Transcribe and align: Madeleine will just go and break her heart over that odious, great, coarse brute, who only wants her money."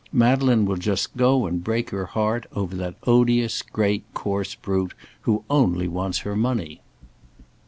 Madeleine 0.11 0.65
will 0.65 0.77
just 0.77 1.15
go 1.15 1.45
and 1.45 1.63
break 1.63 1.91
her 1.91 2.07
heart 2.07 2.47
over 2.55 2.75
that 2.75 2.95
odious, 3.05 3.61
great, 3.61 4.03
coarse 4.15 4.55
brute, 4.55 4.95
who 5.29 5.43
only 5.47 5.87
wants 5.87 6.21
her 6.25 6.35
money." 6.35 6.81